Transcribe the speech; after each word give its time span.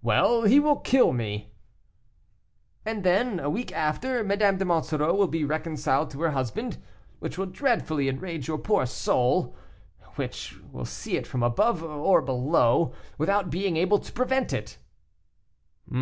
"Well! 0.00 0.44
he 0.44 0.58
will 0.58 0.76
kill 0.76 1.12
me." 1.12 1.52
"And 2.86 3.04
then, 3.04 3.38
a 3.38 3.50
week 3.50 3.70
after, 3.76 4.24
Madame 4.24 4.56
de 4.56 4.64
Monsoreau 4.64 5.12
will 5.14 5.26
be 5.28 5.44
reconciled 5.44 6.10
to 6.12 6.22
her 6.22 6.30
husband, 6.30 6.78
which 7.18 7.36
will 7.36 7.44
dreadfully 7.44 8.08
enrage 8.08 8.48
your 8.48 8.56
poor 8.56 8.86
soul, 8.86 9.54
which 10.14 10.58
will 10.72 10.86
see 10.86 11.18
it 11.18 11.26
from 11.26 11.42
above 11.42 11.82
or 11.82 12.22
below, 12.22 12.94
without 13.18 13.50
being 13.50 13.76
able 13.76 13.98
to 13.98 14.12
prevent 14.12 14.54
it." 14.54 14.78